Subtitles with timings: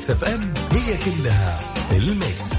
[0.00, 1.58] Mix FM هي كلها
[1.92, 2.50] ال mix.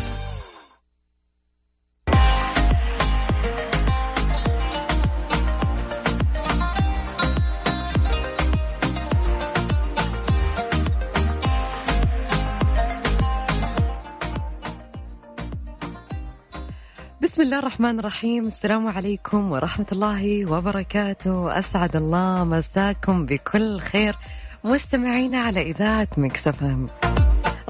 [17.21, 18.45] بسم الله الرحمن الرحيم.
[18.47, 21.59] السلام عليكم ورحمة الله وبركاته.
[21.59, 24.15] أسعد الله مساكم بكل خير
[24.63, 26.87] مستمعينا على إذاعة مكسفم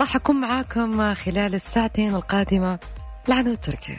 [0.02, 2.80] راح أكون معاكم خلال الساعتين القادمة
[3.28, 3.98] لعنو تركي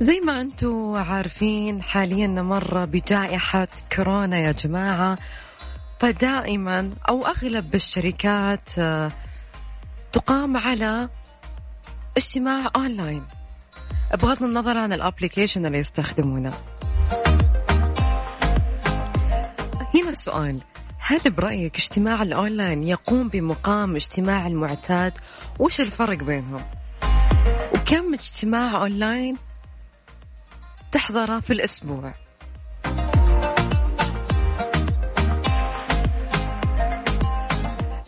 [0.00, 5.18] زي ما أنتم عارفين حاليا نمر بجائحة كورونا يا جماعة.
[6.00, 9.12] فدائما أو أغلب الشركات آه،
[10.12, 11.08] تقام على
[12.16, 13.22] اجتماع أونلاين.
[14.14, 16.52] بغض النظر عن ال application اللي يستخدمونه.
[19.94, 20.60] هنا السؤال.
[20.98, 25.12] هل برأيك اجتماع الأونلاين يقوم بمقام اجتماع المعتاد؟
[25.58, 26.62] وش الفرق بينهم؟
[27.74, 29.36] وكم اجتماع أونلاين
[30.92, 32.14] تحضره في الأسبوع؟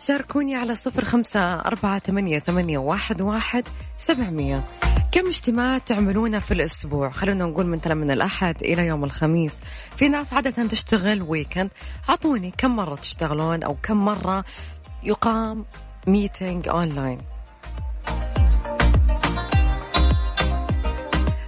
[0.07, 3.63] شاركوني على صفر خمسة أربعة ثمانية, ثمانية واحد, واحد
[3.97, 4.65] سبعمية.
[5.11, 9.55] كم اجتماع تعملونه في الأسبوع؟ خلونا نقول مثلا من الأحد إلى يوم الخميس.
[9.97, 11.69] في ناس عادة تشتغل weekend
[12.09, 14.45] عطوني كم مرة تشتغلون أو كم مرة
[15.03, 15.65] يقام
[16.07, 17.17] meeting online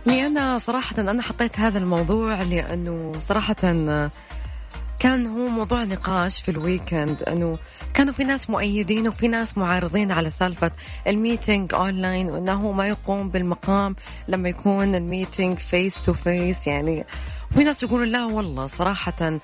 [0.06, 3.56] لأن صراحة أنا حطيت هذا الموضوع لأنه صراحة
[5.00, 7.58] كان هو موضوع نقاش في ال weekend إنه
[7.94, 10.72] كانوا في ناس مؤيدين وفي ناس معارضين على سالفة
[11.08, 13.96] ال meeting online وإنه ما يقوم بالمقام
[14.28, 17.06] لما يكون ال meeting face to face يعني
[17.52, 19.40] وفي ناس يقولوا لا والله صراحة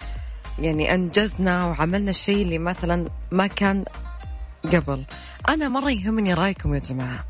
[0.59, 3.85] يعني أنجزنا وعملنا الشيء اللي مثلا ما كان
[4.73, 5.03] قبل.
[5.49, 7.25] أنا مرة يهمني رأيكم يا جماعة.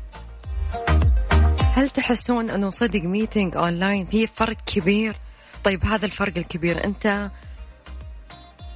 [1.74, 5.16] هل تحسون إنه صدق meeting online في فرق كبير؟
[5.64, 7.30] طيب هذا الفرق الكبير أنت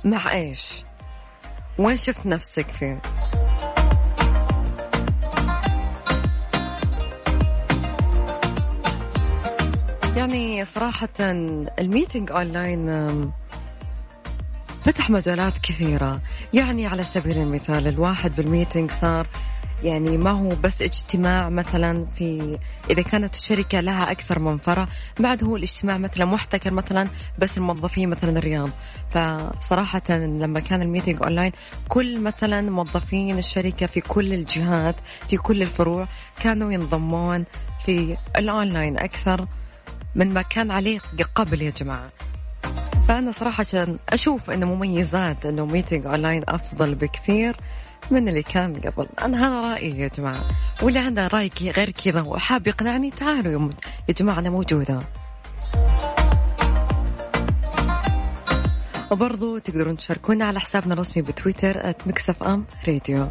[0.04, 0.84] مع إيش؟
[1.78, 3.00] وين شفت نفسك فيه
[10.16, 13.32] يعني صراحة ال meeting online
[14.84, 16.20] فتح مجالات كثيرة.
[16.54, 19.26] يعني على سبيل المثال الواحد بال meeting صار
[19.84, 22.58] يعني ما هو بس اجتماع مثلا في
[22.90, 24.86] إذا كانت الشركة لها أكثر من فرع
[25.20, 27.08] بعد هو الاجتماع مثلا محتكر مثلا
[27.38, 28.70] بس الموظفين مثلا الرياض.
[29.10, 31.52] فصراحه لما كان ال meeting online
[31.88, 34.96] كل مثلا موظفين الشركة في كل الجهات
[35.28, 36.08] في كل الفروع
[36.40, 37.44] كانوا ينضمون
[37.86, 39.46] في الأونلاين أكثر
[40.14, 40.98] من ما كان عليه
[41.34, 42.10] قبل يا جماعة.
[43.08, 43.64] فأنا صراحة
[44.08, 47.56] أشوف أنه مميزات أنه meeting online أفضل بكثير.
[48.10, 49.06] من اللي كان قبل.
[49.22, 50.40] أنا هذا رأيي يا جماعة.
[50.82, 53.70] واللي عنده رأي غير كذا وحاب يقنعني تعالوا
[54.08, 55.00] يا جماعة أنا موجودة.
[59.10, 63.28] وبرضو تقدرون تشاركونا على حسابنا الرسمي بتويتر @Mix FM Radio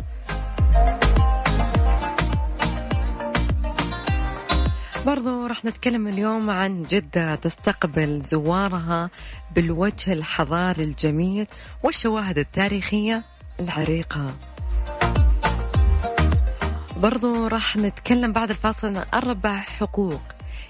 [5.06, 9.10] برضو راح نتكلم اليوم عن جدة تستقبل زوارها
[9.56, 11.48] بالوجه الحضاري الجميل
[11.84, 13.24] والشواهد التاريخية
[13.60, 14.32] العريقة.
[17.00, 20.22] برضو راح نتكلم بعد الفاصل عن أربع حقوق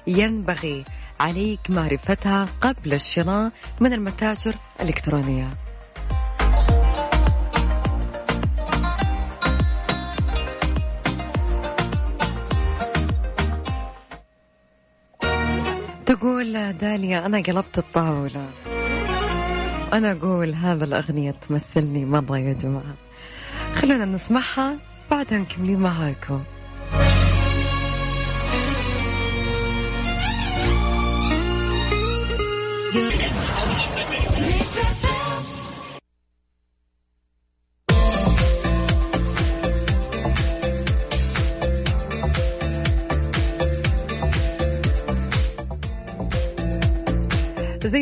[0.08, 0.86] ينبغي
[1.20, 5.50] عليك معرفتها قبل الشراء من المتاجر الإلكترونية.
[16.06, 18.50] تقول داليا أنا قلبت الطاولة.
[19.94, 22.94] أنا أقول هذا الأغنية تمثلني مرة يا جماعة.
[23.76, 24.89] خلونا نسمعها.
[25.12, 26.44] بعدها مكملين معاكم.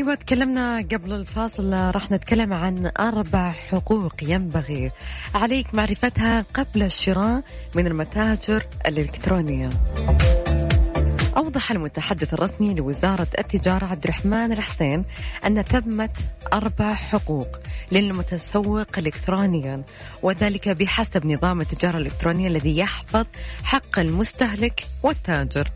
[0.07, 4.92] ما تكلمنا قبل الفاصل راح نتكلم عن أربع حقوق ينبغي.
[5.36, 7.44] عليك معرفتها قبل الشراء
[7.75, 9.69] من المتاجر الإلكترونية.
[11.38, 15.04] أوضح المتحدث الرسمي لوزارة التجارة عبد الرحمن الحسين
[15.45, 16.10] أن ثمة
[16.53, 17.48] أربع حقوق
[17.92, 19.81] للمتسوق إلكترونيا
[20.24, 23.25] وذلك بحسب نظام التجارة الإلكترونية الذي يحفظ
[23.63, 25.71] حق المستهلك والتاجر.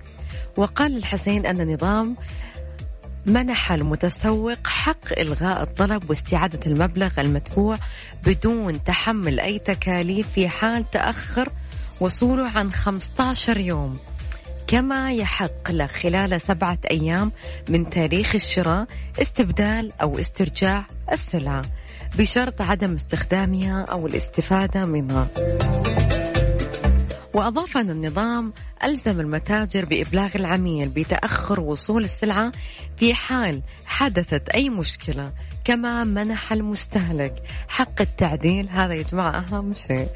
[0.58, 2.16] وقال الحسين أن النظام
[3.26, 7.78] منح المتسوق حق إلغاء الطلب واستعادة المبلغ المدفوع
[8.26, 11.50] بدون تحمل أي تكاليف في حال تأخر
[12.00, 13.94] وصوله عن 15 يوم.
[14.68, 17.32] كما يحق له خلال سبعة أيام
[17.70, 18.88] من تاريخ الشراء
[19.22, 21.62] استبدال أو استرجاع السلعة
[22.18, 25.28] بشرط عدم استخدامها أو الاستفادة منها.
[27.34, 32.52] وأضاف أن النظام ألزم المتاجر بإبلاغ العميل بتأخر وصول السلعة
[32.98, 35.32] في حال حدثت أي مشكلة
[35.64, 37.34] كما منح المستهلك.
[37.68, 40.08] حق التعديل هذا يا جماعة أهم شيء.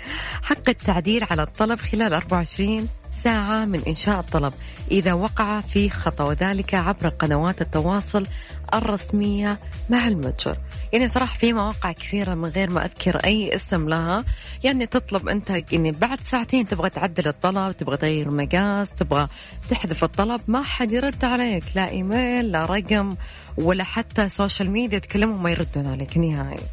[0.44, 2.88] حق التعديل على الطلب خلال 24
[3.24, 4.54] ساعة من إنشاء الطلب
[4.92, 8.28] إذا وقع في خطأ وذلك عبر قنوات التواصل
[8.74, 9.60] الرسمية
[9.90, 10.58] مع المتجر.
[10.96, 14.26] يعني صراحة في مواقع كثيرة من غير ما أذكر أي اسم لها.
[14.64, 19.28] يعني تطلب أنت يعني بعد ساعتين تبغى تعدل الطلب تبغى تغير مقاس تبغى
[19.70, 21.64] تحذف الطلب ما حد يرد عليك.
[21.76, 23.16] لا إيميل لا رقم
[23.58, 26.64] ولا حتى social media تكلمهم ما يردون عليك نهائي.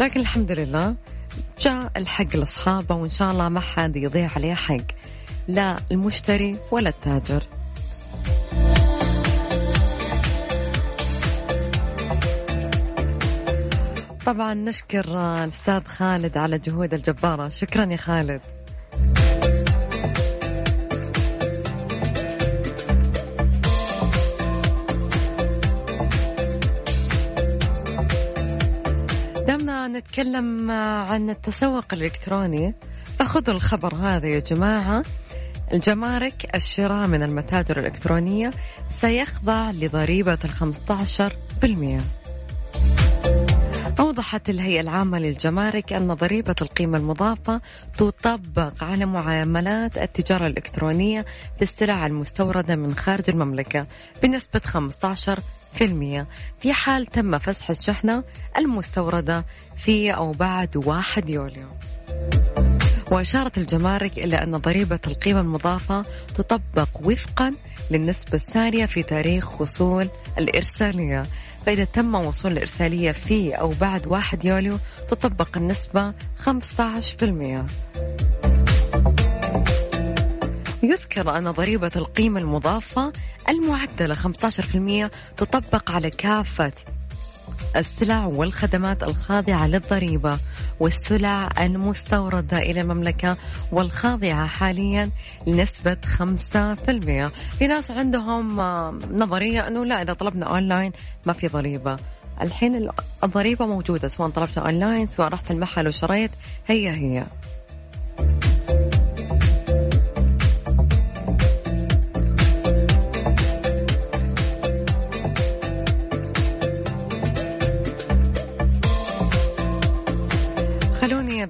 [0.00, 0.94] لكن الحمد لله
[1.60, 4.86] جاء الحق لأصحابه وإن شاء الله ما حد يضيع عليه حق.
[5.48, 7.42] لا المشتري ولا التاجر.
[14.30, 15.04] طبعا نشكر
[15.44, 17.48] الأستاذ خالد على جهود الجبارة.
[17.48, 18.40] شكرا يا خالد.
[29.46, 32.74] دامنا نتكلم عن التسوق الإلكتروني.
[33.18, 35.02] فخذوا الخبر هذا يا جماعة.
[35.72, 38.50] الجمارك الشراء من المتاجر الإلكترونية
[39.00, 41.30] سيخضع لضريبة الخمسة
[41.62, 42.19] بالمئة.
[44.00, 47.60] أوضحت الهيئة العامة للجمارك أن ضريبة القيمة المضافة
[47.98, 51.26] تطبق على معاملات التجارة الإلكترونية
[51.56, 53.86] في السلع المستوردة من خارج المملكة
[54.22, 56.26] بنسبة 15%
[56.60, 58.24] في حال تم فسح الشحنة
[58.58, 59.44] المستوردة
[59.76, 61.68] في أو بعد 1 يوليو.
[63.10, 66.02] وأشارت الجمارك إلى أن ضريبة القيمة المضافة
[66.34, 67.54] تطبق وفقا
[67.90, 70.08] للنسبة السارية في تاريخ وصول
[70.38, 71.22] الإرسالية
[71.66, 74.78] فإذا تم وصول الإرسالية في أو بعد 1 يوليو
[75.08, 76.12] تطبق النسبة
[76.44, 76.50] 15%
[80.82, 83.12] يذكر أن ضريبة القيمة المضافة
[83.48, 86.72] المعدلة 15% تطبق على كافة
[87.76, 90.38] السلع والخدمات الخاضعة للضريبة
[90.80, 93.36] والسلع المستوردة إلى المملكة
[93.72, 95.10] والخاضعة حاليا
[95.46, 98.60] لنسبة 5% في ناس عندهم
[99.12, 100.92] نظرية أنه لا إذا طلبنا أونلاين
[101.26, 101.96] ما في ضريبة.
[102.40, 102.90] الحين
[103.24, 106.30] الضريبة موجودة سواء طلبت أونلاين سواء رحت المحل وشريت
[106.66, 107.24] هي هي.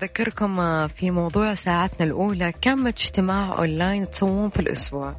[0.03, 5.15] أذكركم آه، في موضوع ساعتنا الأولى كم اجتماع أونلاين تسوون في الأسبوع؟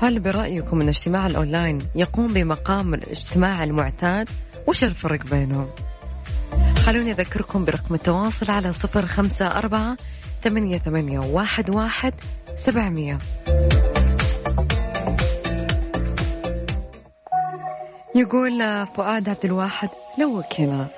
[0.00, 4.28] هل برأيكم أن اجتماع الأونلاين يقوم بمقام الاجتماع المعتاد؟
[4.66, 5.66] وش الفرق بينهم؟
[6.76, 9.96] خلوني أذكركم برقم التواصل على صفر خمسة أربعة
[10.42, 12.14] ثمانية, ثمانية واحد, واحد
[12.56, 13.18] سبعمية.
[18.14, 20.88] يقول آه، فؤاد عبد الواحد لو هنا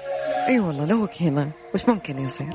[0.48, 2.46] أي أيوة والله لو هنا وش ممكن يصير؟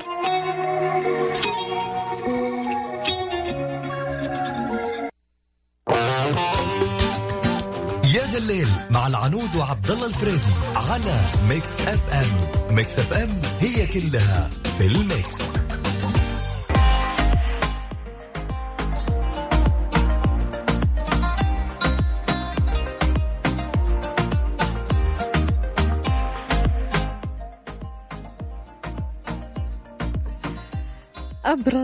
[8.14, 12.76] يا ذا الليل مع العنود وعبد الله الفريدي على Mix FM.
[12.76, 15.73] Mix FM هي كلها في ال mix.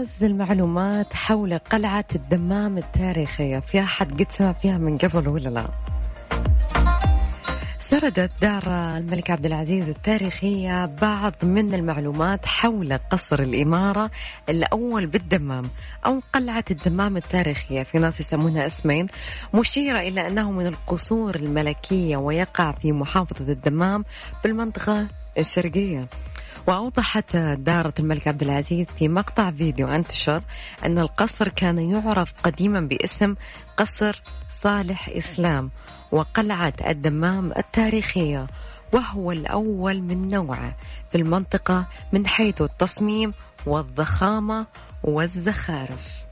[0.00, 3.58] أبرز المعلومات حول قلعة الدمام التاريخية.
[3.58, 5.68] في أحد قد سمع فيها من قبل ولا لا؟
[7.80, 14.10] سردت دار الملك عبد العزيز التاريخية بعض من المعلومات حول قصر الإمارة
[14.48, 15.70] الأول بالدمام
[16.06, 17.82] أو قلعة الدمام التاريخية.
[17.82, 19.06] في ناس يسمونها اسمين.
[19.54, 24.04] مشيرة إلى أنه من القصور الملكية ويقع في محافظة الدمام
[24.44, 25.06] بالمنطقة
[25.38, 26.06] الشرقية.
[26.66, 30.42] وأوضحت دارة الملك عبد العزيز في مقطع فيديو انتشر
[30.86, 33.34] أن القصر كان يعرف قديما باسم
[33.76, 35.70] قصر صالح إسلام
[36.12, 38.46] وقلعة الدمام التاريخية
[38.92, 40.76] وهو الأول من نوعه
[41.10, 43.34] في المنطقة من حيث التصميم
[43.66, 44.66] والضخامة
[45.04, 46.24] والزخارف.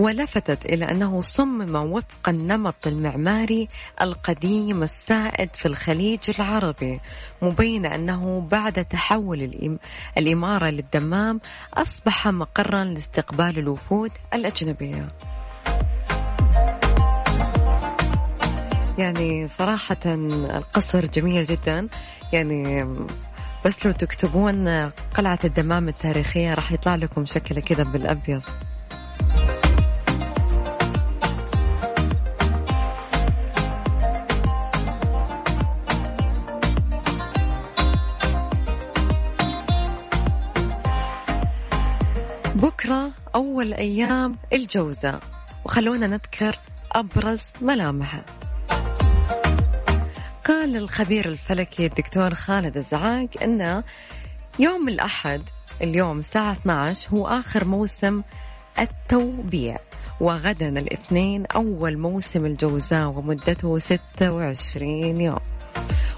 [0.00, 3.68] ولفتت إلى أنه صمم وفق النمط المعماري
[4.00, 7.00] القديم السائد في الخليج العربي
[7.42, 9.78] مبينة أنه بعد تحول
[10.18, 11.40] الإمارة للدمام
[11.74, 15.08] أصبح مقرا لاستقبال الوفود الأجنبية.
[18.98, 21.88] يعني صراحة القصر جميل جدا.
[22.32, 22.86] يعني
[23.64, 24.68] بس لو تكتبون
[25.14, 28.42] قلعة الدمام التاريخية راح يطلع لكم شكله كذا بالأبيض.
[42.80, 45.20] بكرة أول أيام الجوزة.
[45.64, 46.58] وخلونا نذكر
[46.92, 48.24] أبرز ملامحه.
[50.46, 53.82] قال الخبير الفلكي الدكتور خالد الزعاق أن
[54.58, 55.42] يوم الأحد
[55.82, 58.22] اليوم الساعة 12 هو آخر موسم
[58.78, 59.76] التوبيع.
[60.20, 65.40] وغدا الاثنين أول موسم الجوزاء ومدته 26 يوم.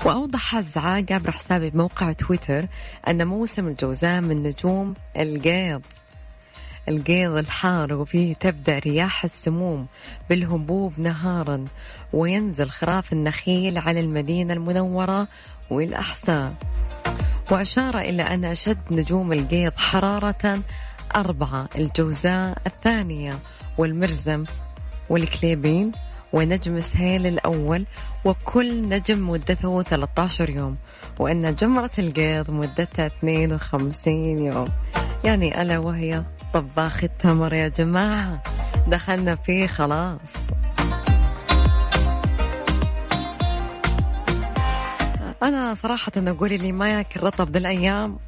[0.05, 2.67] وأوضح الزعاق عبر حسابه بموقع تويتر
[3.09, 5.83] أن موسم الجوزاء من نجوم القيض
[6.89, 9.87] القيض الحار وفيه تبدأ رياح السموم
[10.29, 11.65] بالهبوب نهارا
[12.13, 15.29] وينزل خراف النخيل على المدينة المنورة
[15.71, 16.55] والأحساء.
[17.51, 20.61] وأشار إلى أن أشد نجوم القيض حرارة
[21.17, 23.39] أربعة الجوزاء الثانية
[23.79, 24.45] والمرزم
[25.11, 25.93] والكليبين
[26.33, 27.87] ونجم سهيل الأول
[28.25, 30.77] وكل نجم مدته 13 يوم
[31.19, 34.69] وأن جمرة القيض مدتها 52 يوم.
[35.25, 38.43] يعني ألا وهي طباخ التمر يا جماعة.
[38.89, 40.21] دخلنا فيه خلاص.
[45.43, 48.19] أنا صراحة أقول اللي ما ياكل رطب ذي الأيام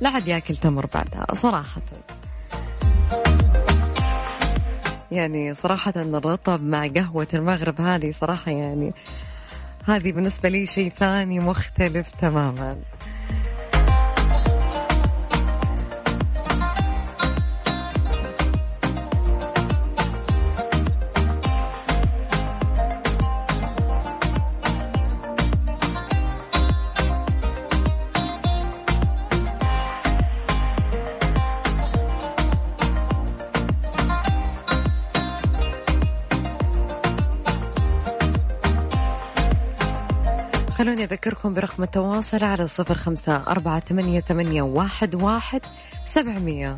[0.00, 1.82] لا عاد ياكل تمر بعدها صراحة.
[5.10, 8.92] يعني صراحة الرطب مع قهوة المغرب هذه صراحة يعني
[9.88, 12.76] هذه بالنسبة لي شيء ثاني مختلف تماما.
[41.82, 45.60] برقم التواصل على صفر خمسة أربعة ثمانية, ثمانية واحد, واحد
[46.06, 46.76] سبعمية.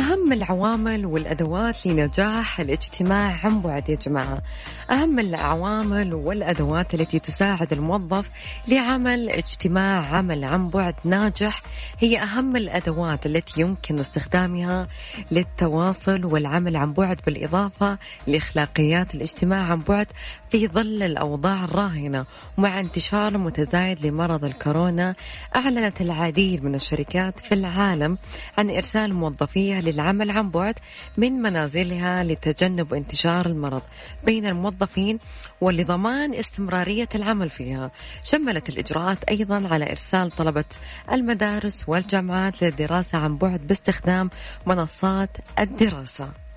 [0.00, 4.42] أهم العوامل والأدوات لنجاح الاجتماع عن بعد يا جماعة.
[4.90, 8.30] أهم العوامل والأدوات التي تساعد الموظف
[8.68, 11.62] لعمل اجتماع عمل عن بعد ناجح
[11.98, 14.86] هي أهم الأدوات التي يمكن استخدامها
[15.30, 20.06] للتواصل والعمل عن بعد بالإضافة لأخلاقيات الاجتماع عن بعد
[20.50, 22.24] في ظل الأوضاع الراهنة.
[22.58, 25.14] ومع انتشار متزايد لمرض الكورونا
[25.56, 28.18] أعلنت العديد من الشركات في العالم
[28.58, 30.74] عن إرسال موظفيها للعمل عن بعد
[31.16, 33.82] من منازلها لتجنب انتشار المرض
[34.24, 35.18] بين الموظفين
[35.60, 37.90] ولضمان استمرارية العمل فيها.
[38.24, 40.64] شملت الإجراءات أيضا على إرسال طلبة
[41.12, 44.30] المدارس والجامعات للدراسة عن بعد باستخدام
[44.66, 46.49] منصات الدراسة.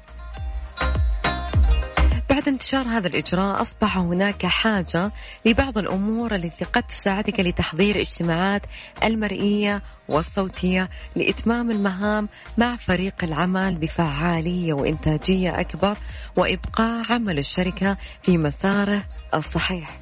[2.33, 5.11] بعد انتشار هذا الإجراء أصبح هناك حاجة
[5.45, 8.61] لبعض الأمور التي قد تساعدك لتحضير اجتماعات
[9.03, 15.97] المرئية والصوتية لإتمام المهام مع فريق العمل بفعالية وإنتاجية أكبر
[16.35, 19.99] وإبقاء عمل الشركة في مساره الصحيح.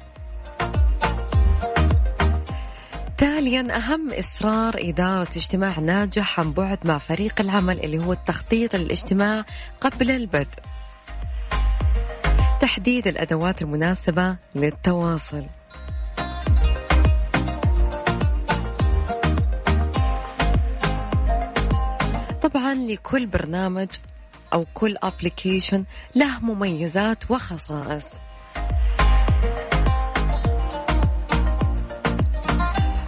[3.18, 9.44] تاليا أهم إصرار إدارة اجتماع ناجح عن بعد مع فريق العمل اللي هو التخطيط للاجتماع
[9.80, 10.71] قبل البدء
[12.62, 15.44] تحديد الأدوات المناسبة للتواصل.
[22.42, 23.88] طبعا لكل برنامج
[24.52, 28.04] أو كل أبليكيشن له مميزات وخصائص.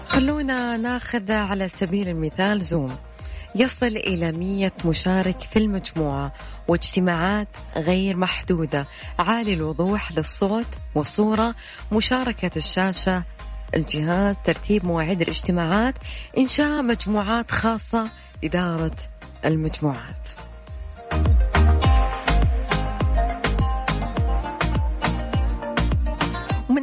[0.08, 2.96] خلونا ناخذ على سبيل المثال زوم
[3.56, 6.32] يصل إلى مية مشارك في المجموعة
[6.68, 8.86] واجتماعات غير محدودة.
[9.18, 11.54] عالي الوضوح للصوت والصورة
[11.92, 13.22] مشاركة الشاشة
[13.74, 15.94] الجهاز ترتيب مواعيد الاجتماعات
[16.38, 18.08] إنشاء مجموعات خاصة
[18.44, 18.96] إدارة
[19.44, 20.43] المجموعات.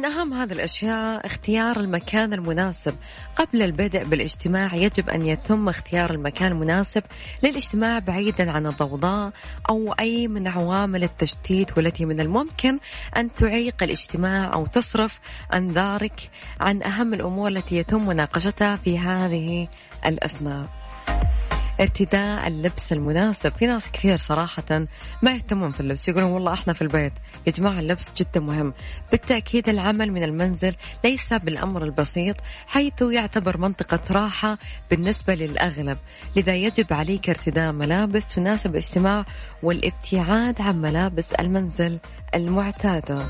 [0.02, 2.94] ومن أهم هذه الأشياء اختيار المكان المناسب.
[3.36, 7.02] قبل البدء بالاجتماع يجب أن يتم اختيار المكان المناسب
[7.42, 9.32] للاجتماع بعيدا عن الضوضاء
[9.70, 12.78] أو أي من عوامل التشتيت والتي من الممكن
[13.16, 15.20] أن تعيق الاجتماع أو تصرف
[15.54, 16.30] أنظارك
[16.60, 19.68] عن أهم الأمور التي يتم مناقشتها في هذه
[20.06, 20.81] الأثناء.
[21.82, 23.52] ارتداء اللبس المناسب.
[23.52, 24.86] في ناس كثير صراحة
[25.22, 27.12] ما يهتمون في اللبس يقولون والله إحنا في البيت.
[27.46, 28.74] يا جماعة اللبس جدا مهم.
[29.10, 30.74] بالتأكيد العمل من المنزل
[31.04, 32.36] ليس بالأمر البسيط
[32.66, 34.58] حيث يعتبر منطقة راحة
[34.90, 35.98] بالنسبة للأغلب.
[36.36, 39.24] لذا يجب عليك ارتداء ملابس تناسب الاجتماع
[39.62, 41.98] والابتعاد عن ملابس المنزل
[42.34, 43.26] المعتادة.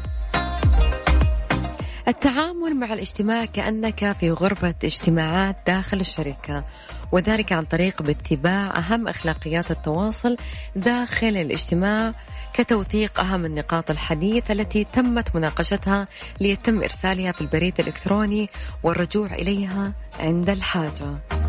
[2.09, 6.65] التعامل مع الاجتماع كأنك في غرفة اجتماعات داخل الشركة
[7.13, 10.37] وذلك عن طريق باتباع أهم أخلاقيات التواصل
[10.77, 12.13] داخل الاجتماع
[12.55, 16.07] كتوثيق أهم النقاط الحديث التي تمت مناقشتها
[16.41, 18.49] ليتم إرسالها في البريد الإلكتروني
[18.83, 21.42] والرجوع إليها عند الحاجة.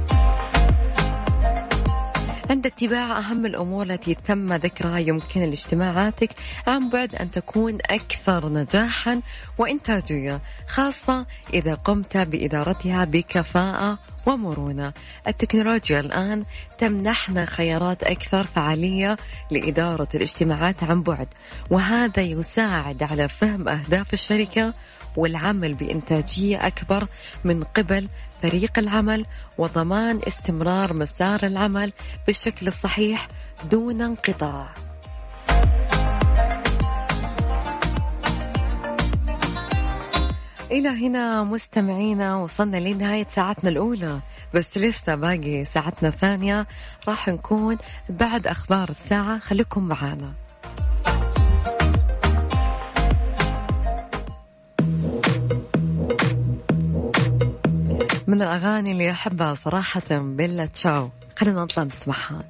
[2.49, 6.29] عند اتباع أهم الأمور التي تم ذكرها يمكن لاجتماعاتك
[6.67, 9.21] عن بعد أن تكون أكثر نجاحا
[9.57, 14.93] وإنتاجية خاصة إذا قمت بإدارتها بكفاءة ومرونة.
[15.27, 16.43] التكنولوجيا الآن
[16.77, 19.17] تمنحنا خيارات أكثر فعالية
[19.51, 21.27] لإدارة الاجتماعات عن بعد
[21.69, 24.73] وهذا يساعد على فهم أهداف الشركة
[25.17, 27.07] والعمل بإنتاجية أكبر
[27.43, 28.07] من قبل
[28.43, 29.25] فريق العمل
[29.57, 31.93] وضمان استمرار مسار العمل
[32.27, 33.27] بالشكل الصحيح
[33.71, 34.73] دون انقطاع.
[40.71, 44.19] إلى هنا مستمعينا وصلنا لنهاية ساعتنا الأولى
[44.53, 46.67] بس لسه باقي ساعتنا الثانية
[47.07, 47.77] راح نكون
[48.09, 50.33] بعد أخبار الساعة خليكم معانا
[58.33, 61.09] من الأغاني اللي أحبها صراحة بيلا تشاو.
[61.37, 62.43] خلينا نطلع نسمعها.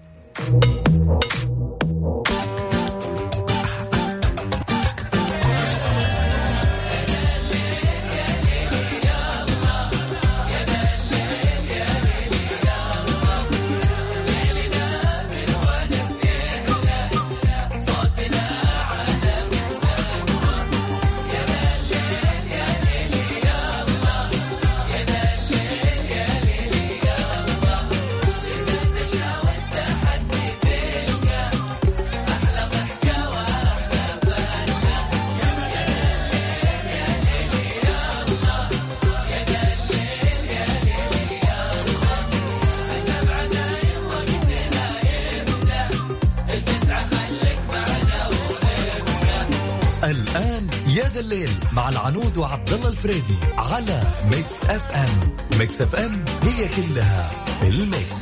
[51.73, 57.31] مع العنود وعبد الله الفريدي على Mix FM Mix FM هي كلها
[57.63, 58.17] ال mix.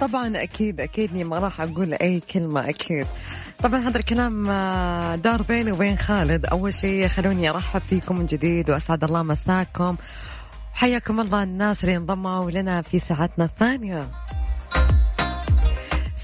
[0.00, 3.06] طبعا أكيد أكيد ما راح أقول أي كلمة أكيد.
[3.62, 6.46] طبعا هذا الكلام آه، دار بيني وبين خالد.
[6.46, 9.96] أول شيء خلوني أرحب فيكم من جديد وأسعد الله مساكم.
[10.72, 14.08] حياكم الله الناس اللي انضموا لنا في ساعتنا الثانية.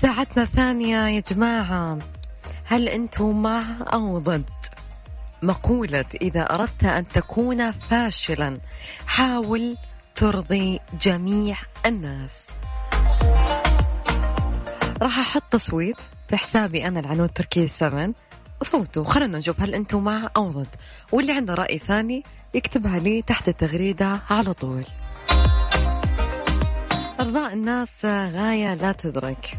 [0.00, 1.98] ساعتنا الثانية يا جماعة
[2.64, 4.44] هل أنتم مع أو ضد؟
[5.42, 8.58] مقولة إذا أردت أن تكون فاشلا
[9.06, 9.76] حاول
[10.14, 12.53] ترضي جميع الناس.
[15.04, 15.96] راح أحط تصويت
[16.28, 18.10] في حسابي أنا العنود تركي 7
[18.60, 20.66] وصوتوا خلونا نشوف هل أنتم مع أو ضد.
[21.12, 22.22] واللي عنده رأي ثاني
[22.54, 24.84] يكتبها لي تحت التغريدة على طول.
[27.20, 29.58] إرضاء الناس غاية لا تدرك.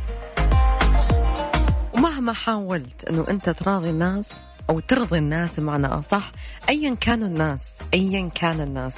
[1.93, 4.29] ومهما حاولت أنه أنت تراضي الناس
[4.69, 6.31] أو ترضي الناس بمعنى أصح
[6.69, 8.93] أيا كانوا الناس أيا كان الناس.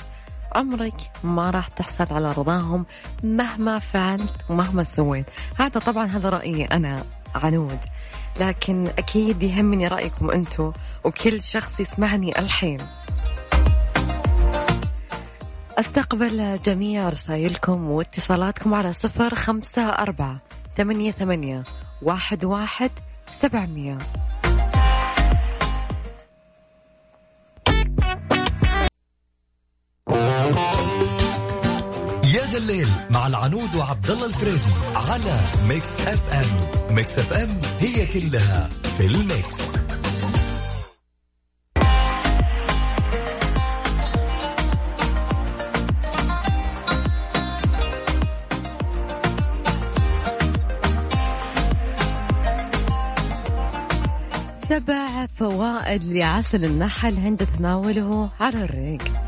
[0.55, 2.85] عمرك ما راح تحصل على رضاهم
[3.23, 5.25] مهما فعلت ومهما سويت.
[5.57, 7.03] هذا طبعا هذا رأيي أنا
[7.35, 7.79] عنود.
[8.39, 12.79] لكن أكيد يهمني رأيكم أنتم وكل شخص يسمعني الحين.
[15.77, 20.41] أستقبل جميع رسائلكم واتصالاتكم على صفر خمسة أربعة
[20.77, 21.63] ثمانية ثمانية
[22.01, 22.91] واحد واحد
[23.31, 23.97] سبعمية.
[32.69, 39.15] الليل مع العنود وعبد الله الفريدي على Mix FM Mix FM هي كلها في ال
[39.15, 39.57] mix.
[54.69, 59.26] سبع فوائد لعسل النحل عند تناوله على الريق.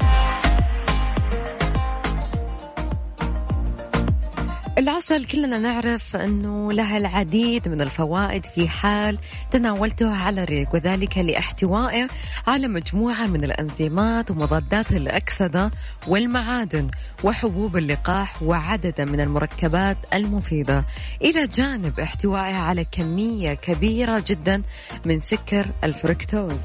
[4.79, 9.17] العسل كلنا نعرف أنه لها العديد من الفوائد في حال
[9.51, 12.07] تناولته على الريق وذلك لاحتوائه
[12.47, 15.71] على مجموعة من الأنزيمات ومضادات الأكسدة
[16.07, 16.87] والمعادن
[17.23, 20.85] وحبوب اللقاح وعددا من المركبات المفيدة.
[21.21, 24.61] إلى جانب احتوائها على كمية كبيرة جدا
[25.05, 26.59] من سكر الفركتوز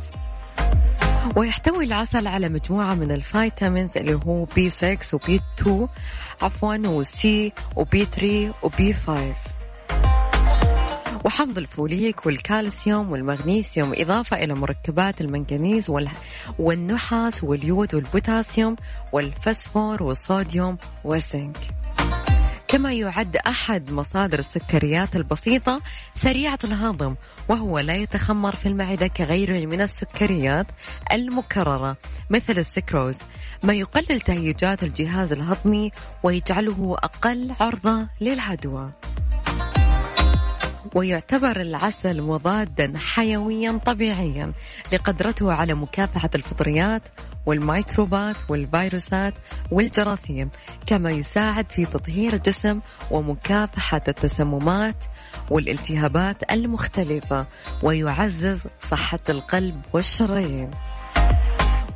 [1.37, 5.89] ويحتوي العسل على مجموعة من ال vitamins اللي هو بي 6 وبي 2
[6.43, 9.35] عفوا وسي وبي 3 وبي 5
[11.25, 15.91] وحمض الفوليك والكالسيوم والمغنيسيوم إضافة إلى مركبات المنغنيز
[16.59, 18.77] والنحاس واليود والبوتاسيوم
[19.13, 21.57] والفسفور والصوديوم والزنك.
[22.69, 25.81] كما يعد أحد مصادر السكريات البسيطة
[26.15, 27.15] سريعة الهضم
[27.49, 30.67] وهو لا يتخمر في المعدة كغيره من السكريات
[31.13, 31.97] المكررة
[32.31, 33.19] مثل السكروز.
[33.63, 35.91] ما يقلل تهيجات الجهاز الهضمي
[36.23, 38.93] ويجعله أقل عرضة للعدوى.
[40.95, 44.53] ويعتبر العسل مضادا حيويا طبيعيا
[44.93, 47.03] لقدرته على مكافحة الفطريات
[47.47, 49.35] والميكروبات والفيروسات
[49.71, 50.51] والجراثيم
[50.87, 52.81] كما يساعد في تطهير الجسم
[53.11, 55.05] ومكافحة التسممات
[55.51, 57.47] والالتهابات المختلفة
[57.83, 58.59] ويعزز
[58.91, 60.71] صحة القلب والشرايين.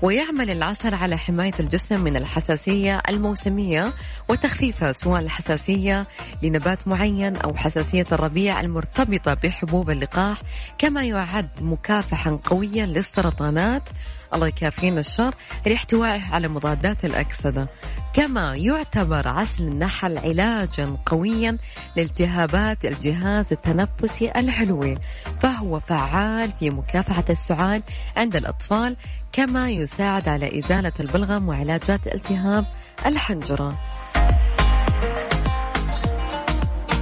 [0.03, 3.93] ويعمل العسل على حماية الجسم من الحساسية الموسمية
[4.29, 6.07] وتخفيفها سواء الحساسية
[6.43, 10.43] لنبات معين أو حساسية الربيع المرتبطة بحبوب اللقاح
[10.79, 13.89] كما يعد مكافحا قويا للسرطانات
[14.35, 15.35] الله يكافينا الشر
[15.67, 17.69] لاحتوائه على مضادات الأكسدة.
[18.15, 21.59] كما يعتبر عسل النحل علاجا قويا
[21.97, 24.99] لالتهابات الجهاز التنفسي الحلوي
[25.41, 27.83] فهو فعال في مكافحة السعال
[28.17, 28.97] عند الأطفال
[29.33, 32.65] كما يساعد على إزالة البلغم وعلاجات التهاب
[33.07, 33.79] الحنجرة.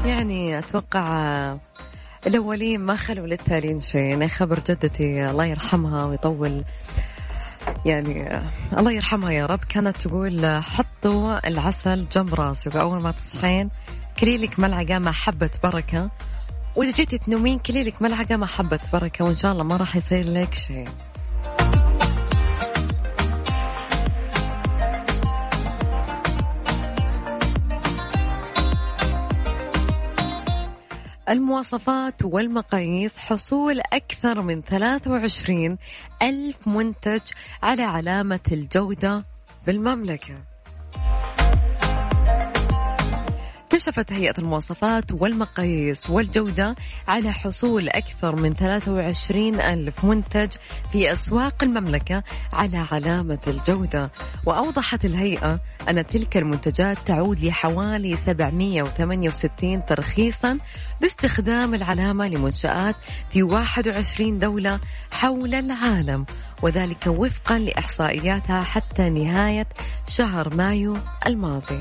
[0.07, 1.57] يعني أتوقع
[2.27, 4.15] الأولين ما خلوا للتالين شيء.
[4.15, 6.65] أنا خبر جدتي الله يرحمها ويطول
[7.85, 8.41] يعني
[8.79, 9.61] الله يرحمها يا رب.
[9.69, 12.77] كانت تقول حطوا العسل جنب راسك.
[12.77, 13.71] أول ما تصحين
[14.21, 16.11] كلي لك ملعقة مع حبة بركة.
[16.77, 20.33] وإذا جيتي تنومين كلي لك ملعقة مع حبة بركة وإن شاء الله ما راح يصير
[20.33, 20.89] لك شيء.
[31.29, 35.79] المواصفات والمقاييس حصول أكثر من 23
[36.23, 37.21] ألف منتج
[37.63, 39.25] على علامة الجودة
[39.67, 40.56] بالمملكة.
[43.77, 46.75] كشفت هيئة المواصفات والمقاييس والجودة
[47.09, 50.49] على حصول أكثر من 23 ألف منتج
[50.93, 54.11] في أسواق المملكة على علامة الجودة.
[54.47, 60.59] وأوضحت الهيئة أن تلك المنتجات تعود لحوالي 768 ترخيصا
[61.01, 62.97] باستخدام العلامة لمنشآت
[63.31, 66.27] في 21 دولة حول العالم
[66.63, 69.67] وذلك وفقا لإحصائياتها حتى نهاية
[70.07, 71.81] شهر مايو الماضي.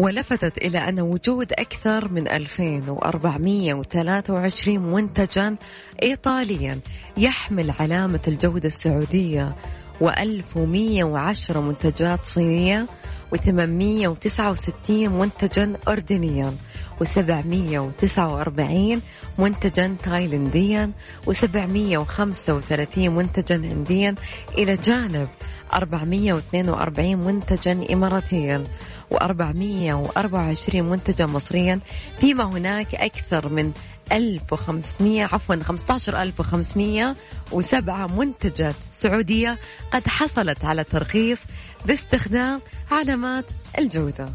[0.00, 5.56] ولفتت إلى أن وجود أكثر من 2423 منتجا
[6.02, 6.80] إيطاليا
[7.16, 9.54] يحمل علامة الجودة السعودية
[10.00, 12.86] و1110 منتجات صينية
[13.34, 16.54] و869 منتجا أردنيا
[17.00, 18.98] و749
[19.38, 20.90] منتجا تايلنديا
[21.26, 24.14] و735 منتجا هنديا
[24.58, 25.28] إلى جانب
[25.72, 28.64] 442 منتجا إماراتيا
[29.14, 31.80] و424 منتجا مصريا.
[32.18, 33.72] فيما هناك أكثر من
[34.12, 39.58] 1500 عفوا 15507 منتجات سعودية
[39.92, 41.38] قد حصلت على ترخيص
[41.86, 43.44] باستخدام علامات
[43.78, 44.28] الجودة.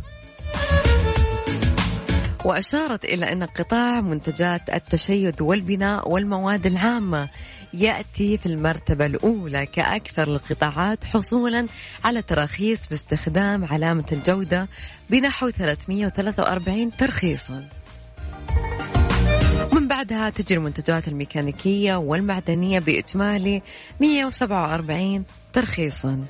[2.45, 7.29] وأشارت إلى أن قطاع منتجات التشيد والبناء والمواد العامة
[7.81, 11.67] يأتي في المرتبة الأولى كأكثر القطاعات حصولا
[12.03, 14.67] على تراخيص باستخدام علامة الجودة
[15.09, 17.69] بنحو 343 ترخيصا.
[19.73, 23.61] من بعدها تجي المنتجات الميكانيكية والمعدنية بإجمالي
[23.99, 26.25] 147 ترخيصا.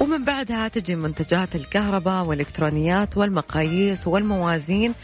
[0.00, 4.94] ومن بعدها تجي منتجات الكهرباء والإلكترونيات والمقاييس والموازين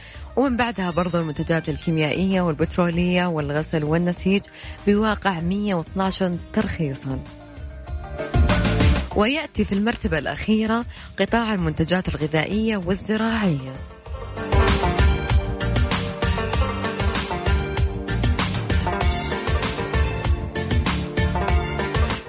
[0.41, 4.43] ومن بعدها برضو المنتجات الكيميائية والبترولية والغسل والنسيج
[4.87, 7.21] بواقع 112 ترخيصا.
[9.17, 10.85] ويأتي في المرتبة الأخيرة
[11.19, 13.73] قطاع المنتجات الغذائية والزراعية.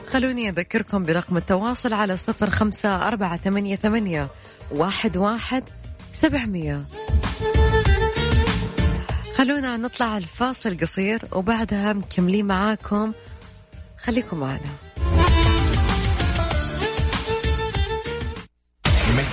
[0.07, 4.29] خلوني أذكركم برقم التواصل على صفر خمسة أربعة ثمانية, ثمانية
[4.71, 5.63] واحد, واحد
[6.13, 6.81] سبعمية.
[9.41, 13.13] خلونا نطلع الفاصل قصير وبعدها مكملين معاكم.
[14.03, 14.71] خليكم معنا.
[19.17, 19.31] Mix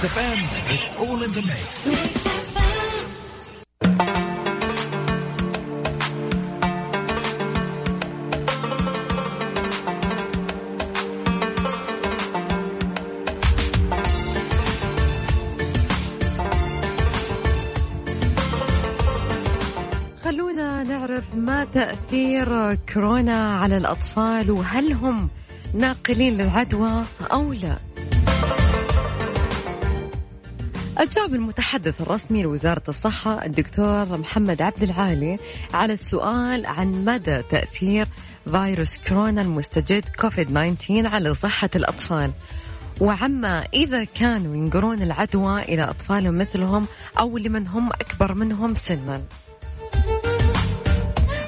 [20.29, 21.35] The mix.
[21.35, 25.29] ما تأثير كورونا على الأطفال وهل هم
[25.75, 27.79] ناقلين للعدوى أو لا
[30.99, 35.39] أجاب المتحدث الرسمي لوزارة الصحة الدكتور محمد عبد العالي
[35.75, 38.07] على السؤال عن مدى تأثير
[38.51, 42.31] فيروس كورونا المستجد كوفيد 19 على صحة الأطفال
[43.01, 46.87] وعما إذا كانوا ينقرون العدوى إلى أطفال مثلهم
[47.19, 49.23] أو لمن هم أكبر منهم سنا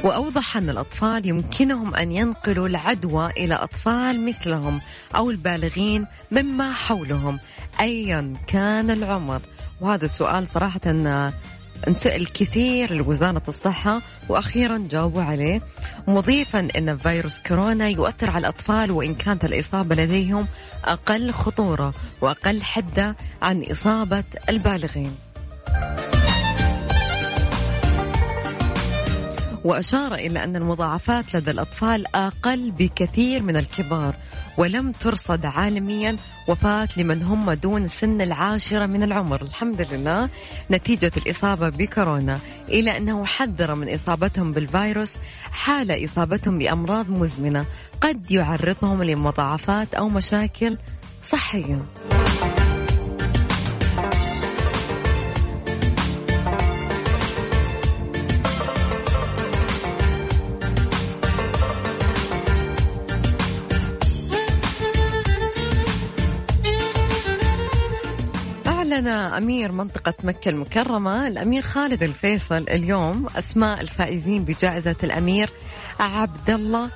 [0.04, 4.80] وأوضح أن الأطفال يمكنهم أن ينقلوا العدوى إلى أطفال مثلهم
[5.16, 7.38] أو البالغين مما حولهم
[7.80, 9.40] أيا كان العمر.
[9.80, 10.80] وهذا السؤال صراحة
[11.88, 15.62] انسأل كثير لوزارة الصحة وأخيرا جاوبوا عليه.
[16.08, 20.46] مضيفا أن فيروس كورونا يؤثر على الأطفال وإن كانت الإصابة لديهم
[20.84, 25.14] أقل خطورة وأقل حدة عن إصابة البالغين.
[29.64, 34.14] وأشار إلى أن المضاعفات لدى الأطفال أقل بكثير من الكبار
[34.58, 36.16] ولم ترصد عالميا
[36.48, 39.42] وفاة لمن هم دون سن العاشرة من العمر.
[39.42, 40.28] الحمد لله
[40.70, 45.12] نتيجة الإصابة بكورونا إلى أنه حذر من إصابتهم بالفيروس
[45.52, 47.64] حال إصابتهم بأمراض مزمنة
[48.00, 50.76] قد يعرضهم لمضاعفات أو مشاكل
[51.24, 51.82] صحية.
[69.12, 72.66] أمير منطقة مكة المكرمة الأمير خالد الفيصل.
[72.70, 75.50] اليوم أسماء الفائزين بجائزة الأمير
[76.00, 76.90] عبد الله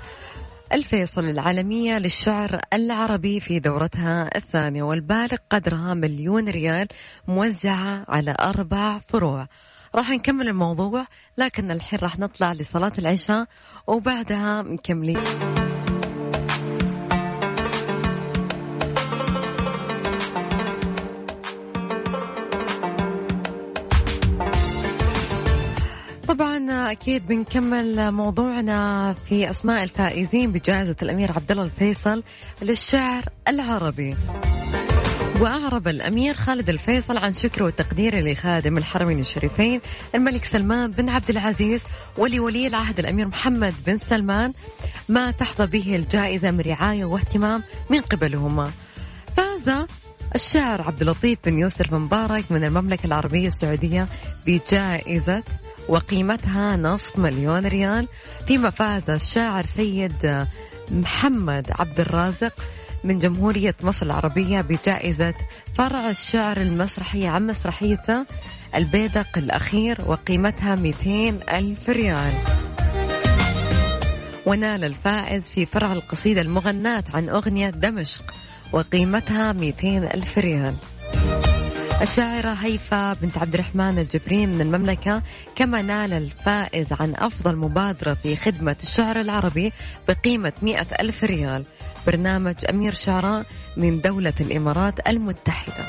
[0.72, 6.88] الفيصل العالمية للشعر العربي في دورتها الثانية والبالغ قدرها مليون ريال
[7.29, 9.48] موزعة على أربع فروع.
[9.94, 11.07] راح نكمل الموضوع
[11.38, 13.46] لكن الحين راح نطلع لصلاة العشاء
[13.87, 15.74] وبعدها مكملين.
[26.68, 32.22] طبعا أكيد بنكمل موضوعنا في أسماء الفائزين بجائزة الأمير عبد الله الفيصل
[32.62, 34.14] للشعر العربي.
[35.40, 39.81] وأعرب الأمير خالد الفيصل عن شكره وتقديره لخادم الحرمين الشريفين
[40.14, 41.85] الملك سلمان بن عبد العزيز
[42.18, 44.53] ولولي العهد الأمير محمد بن سلمان
[45.09, 48.70] ما تحظى به الجائزة من رعاية واهتمام من قبلهما
[49.37, 49.87] فاز
[50.35, 54.09] الشاعر عبد اللطيف بن يوسف مبارك من المملكة العربية السعودية
[54.46, 55.42] بجائزة
[55.88, 58.09] وقيمتها نصف مليون ريال
[58.47, 60.47] فيما فاز الشاعر سيد
[60.90, 62.53] محمد عبد الرازق
[63.05, 65.35] من جمهورية مصر العربية بجائزة
[65.75, 68.27] فرع الشعر المسرحي عن مسرحيته
[68.75, 72.33] البيدق الأخير وقيمتها 200 ألف ريال.
[74.47, 78.35] ونال الفائز في فرع القصيدة المغناة عن أغنية دمشق
[78.73, 80.75] وقيمتها 200 ألف ريال.
[82.02, 85.22] الشاعرة هيفا بنت عبد الرحمن الجبرين من المملكة
[85.57, 89.72] كما نال الفائز عن أفضل مبادرة في خدمة الشعر العربي
[90.09, 91.64] بقيمة مئة ألف ريال.
[92.07, 95.85] برنامج أمير شعراء من دولة الإمارات المتحدة.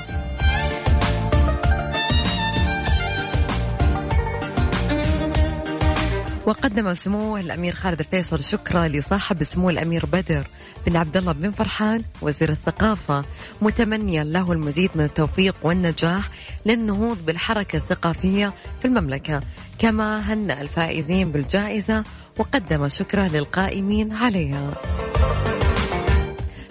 [6.45, 10.47] وقدم سمو الأمير خالد الفيصل شكرا لصاحب سمو الأمير بدر
[10.87, 13.25] بن عبد الله بن فرحان وزير الثقافة
[13.61, 16.29] متمنيا له المزيد من التوفيق والنجاح
[16.65, 19.41] للنهوض بالحركة الثقافية في المملكة
[19.79, 22.03] كما هنأ الفائزين بالجائزة
[22.39, 24.73] وقدم شكره للقائمين عليها.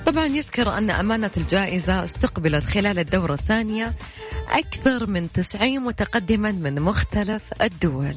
[0.07, 3.93] طبعا يذكر أن أمانة الجائزة استقبلت خلال الدورة الثانية
[4.49, 8.15] أكثر من 90 متقدما من مختلف الدول.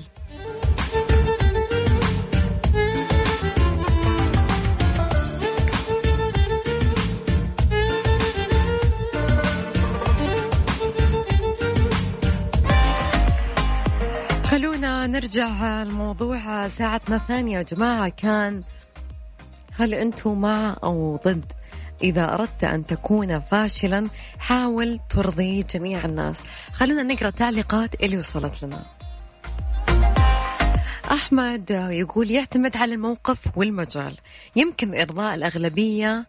[14.58, 18.10] خلونا نرجع الموضوع ساعتنا الثانية يا جماعة.
[18.10, 18.64] كان
[19.74, 21.46] هل أنتم مع أو ضد؟
[22.04, 24.08] إذا أردت أن تكون فاشلا
[24.40, 26.40] حاول ترضي جميع الناس.
[26.74, 28.86] خلونا نقرأ تعليقات اللي وصلت لنا.
[31.12, 34.18] أحمد يقول يعتمد على الموقف والمجال.
[34.56, 36.26] يمكن إرضاء الأغلبية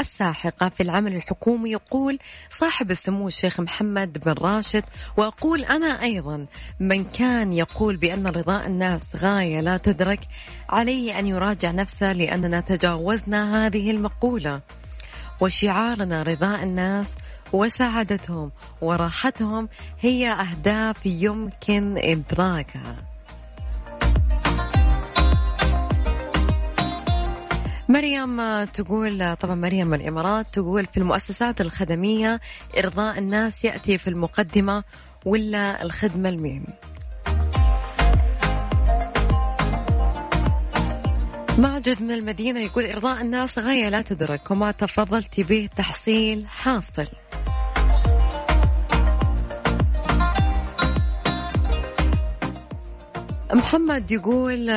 [0.00, 2.18] الساحقة في العمل الحكومي يقول
[2.50, 4.84] صاحب السمو الشيخ محمد بن راشد
[5.16, 6.46] وأقول أنا أيضا
[6.80, 10.20] من كان يقول بأن رضاء الناس غاية لا تدرك
[10.68, 14.60] عليه أن يراجع نفسه لأننا تجاوزنا هذه المقولة.
[15.40, 17.08] وشعارنا رضاء الناس
[17.52, 19.68] وسعادتهم وراحتهم
[20.00, 23.09] هي أهداف يمكن إدراكها.
[27.90, 32.40] مريم تقول طبعا مريم من الإمارات تقول في المؤسسات الخدمية
[32.78, 34.84] إرضاء الناس يأتي في المقدمة
[35.26, 36.64] ولا الخدمة المين
[41.58, 47.06] ماجد من المدينة يقول إرضاء الناس غاية لا تدرك وما تفضلت به تحصيل حاصل.
[53.52, 54.70] محمد يقول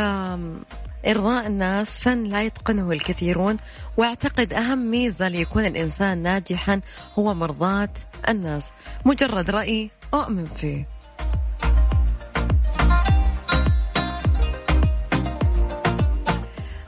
[1.07, 3.57] إرضاء الناس فن لا يتقنه الكثيرون
[3.97, 6.81] وأعتقد أهم ميزة ليكون الإنسان ناجحا
[7.19, 7.89] هو مرضاة
[8.29, 8.63] الناس.
[9.05, 10.87] مجرد رأي أؤمن فيه.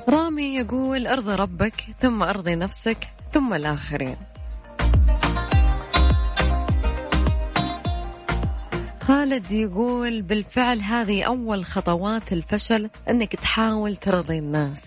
[0.09, 2.97] رامي يقول ارضي ربك ثم أرضي نفسك
[3.33, 4.34] ثم الآخرين.
[9.07, 14.81] خالد يقول بالفعل هذه أول خطوات الفشل أنك تحاول ترضي الناس.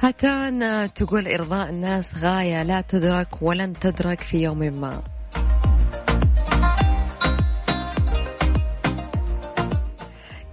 [0.00, 5.02] هتان تقول إرضاء الناس غاية لا تدرك ولن تدرك في يوم ما.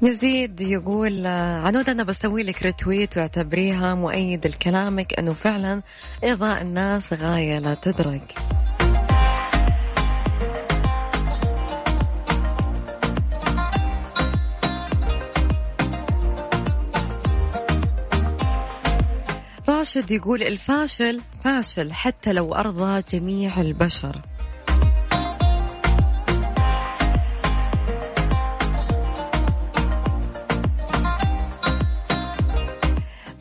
[0.02, 5.82] يزيد يقول عنود أنا بسوي لك ريتويت واعتبريها مؤيد لكلامك أنه فعلا
[6.24, 8.36] إرضاء الناس غاية لا تدرك.
[19.70, 24.22] راشد يقول الفاشل فاشل حتى لو أرضى جميع البشر.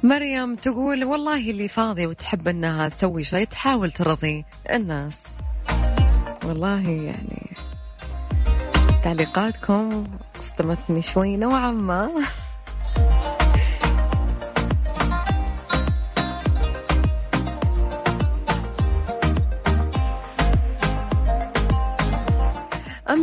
[0.03, 5.23] مريم تقول والله اللي فاضية وتحب إنها تسوي شيء تحاول ترضي الناس.
[6.45, 7.57] والله يعني
[9.05, 10.05] تعليقاتكم
[10.41, 12.11] صدمتني شوي نوعا ما.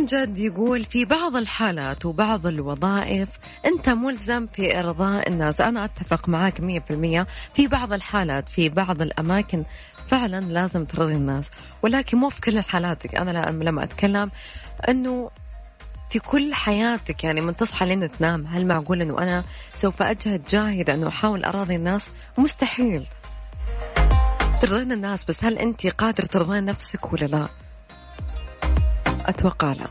[0.06, 3.28] أمجد يقول في بعض الحالات وبعض الوظائف
[3.64, 5.60] أنت ملزم في إرضاء الناس.
[5.60, 7.26] أنا أتفق معك مية في المية.
[7.54, 9.64] في بعض الحالات في بعض الأماكن
[10.10, 11.44] فعلا لازم ترضي الناس.
[11.82, 14.30] ولكن مو في كل الحالات أنا لما أتكلم
[14.88, 15.30] أنه
[16.10, 19.44] في كل حياتك يعني من تصحى لين تنام هل معقول أنه أنا
[19.74, 23.06] سوف أجهد جاهدة أنه أحاول أراضي الناس؟ مستحيل.
[24.62, 27.65] ترضين الناس بس هل أنت قادر ترضين نفسك ولا لا؟
[29.26, 29.86] أتوقع لا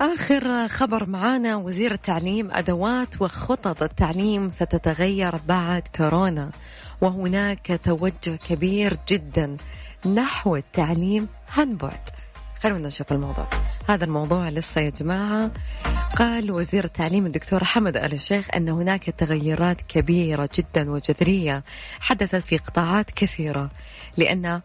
[0.00, 6.50] آخر خبر معانا وزير التعليم أدوات وخطط التعليم ستتغير بعد كورونا
[7.00, 9.56] وهناك توجه كبير جدا
[10.14, 12.00] نحو التعليم عن بعد
[12.64, 13.46] خلونا نشوف الموضوع.
[13.88, 15.50] هذا الموضوع لسه يا جماعة.
[16.16, 21.64] قال وزير التعليم الدكتور حمد آل الشيخ أن هناك تغيرات كبيرة جدا وجذرية
[22.00, 23.70] حدثت في قطاعات كثيرة
[24.16, 24.60] لأن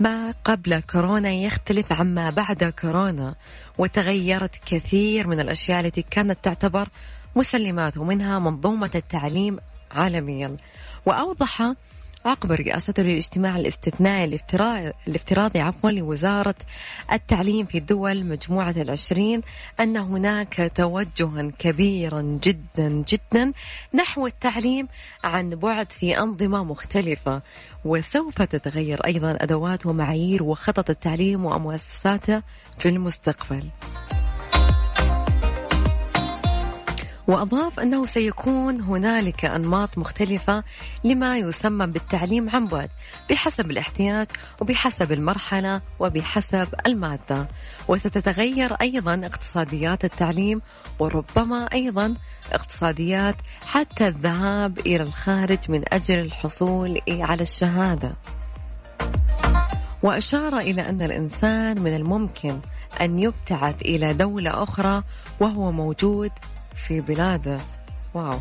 [0.00, 3.34] ما قبل كورونا يختلف عما بعد كورونا
[3.78, 6.88] وتغيرت كثير من الأشياء التي كانت تعتبر
[7.36, 9.58] مسلمات ومنها منظومة التعليم
[9.92, 10.56] عالميا.
[11.06, 11.74] وأوضح
[12.24, 14.24] عقب رئاسته للاجتماع الاستثنائي
[15.06, 16.54] الافتراضي عفوا لوزارة
[17.12, 19.42] التعليم في دول مجموعة العشرين
[19.80, 23.52] أن هناك توجها كبيرا جدا جدا
[23.94, 24.88] نحو التعليم
[25.24, 27.42] عن بعد في أنظمة مختلفة.
[27.84, 32.42] وسوف تتغير أيضا أدوات ومعايير وخطط التعليم ومؤسساته
[32.78, 33.62] في المستقبل.
[37.28, 40.64] وأضاف أنه سيكون هنالك أنماط مختلفة
[41.04, 42.90] لما يسمى بالتعليم عن بعد
[43.30, 44.26] بحسب الاحتياج
[44.60, 47.48] وبحسب المرحلة وبحسب المادة.
[47.88, 50.62] وستتغير أيضا اقتصاديات التعليم
[50.98, 52.14] وربما أيضا
[52.52, 58.12] اقتصاديات حتى الذهاب إلى الخارج من أجل الحصول على الشهادة.
[60.02, 62.60] وأشار إلى أن الإنسان من الممكن
[63.00, 65.02] أن يبتعث إلى دولة أخرى
[65.40, 66.30] وهو موجود
[66.74, 67.60] في بلاده
[68.14, 68.38] واو.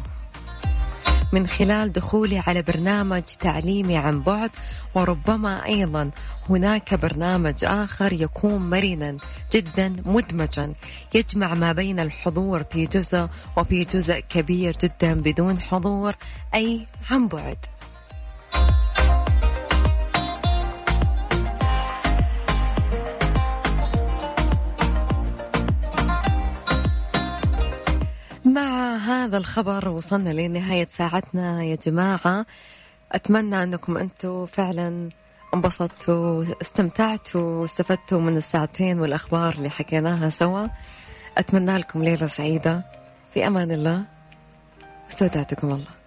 [1.34, 4.52] من خلال دخولي على برنامج تعليمي عن بعد
[4.96, 6.12] وربما أيضا
[6.50, 9.18] هناك برنامج آخر يكون مرنا
[9.54, 10.74] جدا مدمجا.
[11.14, 13.28] يجمع ما بين الحضور في جزء
[13.58, 16.16] وفي جزء كبير جدا بدون حضور
[16.56, 17.58] أي عن بعد.
[28.54, 31.64] مع هذا الخبر وصلنا لنهاية ساعتنا.
[31.64, 32.46] يا جماعة
[33.12, 35.10] أتمنى أنكم أنتم فعلا
[35.54, 40.68] انبسطتوا استمتعتوا واستفدتوا من الساعتين والأخبار اللي حكيناها سوا.
[41.38, 42.82] أتمنى لكم ليلة سعيدة.
[43.34, 44.04] في أمان الله.
[45.10, 46.03] استودعتكم الله.